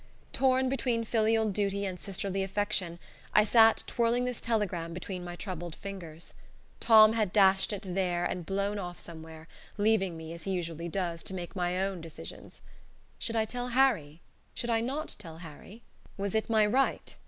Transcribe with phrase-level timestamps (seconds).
[0.33, 2.97] Torn between filial duty and sisterly affection,
[3.35, 6.33] I sat twirling this telegram between my troubled fingers.
[6.79, 11.21] Tom had dashed it there and blown off somewhere, leaving me, as he usually does,
[11.21, 12.63] to make my own decisions.
[13.19, 14.21] Should I tell Harry?
[14.55, 15.83] Should I not tell Harry?
[16.17, 17.15] Was it my right?